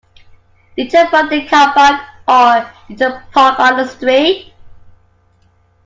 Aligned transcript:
Did 0.75 0.91
you 0.93 1.07
find 1.11 1.31
a 1.31 1.47
car 1.47 1.73
park, 1.75 2.01
or 2.27 2.73
did 2.87 2.99
you 3.01 3.19
park 3.31 3.59
on 3.59 3.77
the 3.77 3.85
street? 3.87 4.51